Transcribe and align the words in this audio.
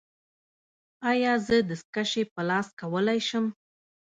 ایا 1.11 1.33
زه 1.47 1.55
دستکشې 1.69 2.23
په 2.33 2.41
لاس 2.49 2.67
کولی 2.79 3.19
شم؟ 3.27 3.45